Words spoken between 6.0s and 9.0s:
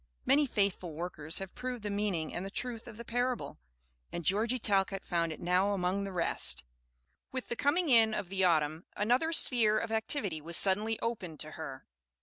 the rest. With the coming in of the autumn